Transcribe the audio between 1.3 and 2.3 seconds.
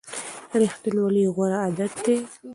غوره عادت دی.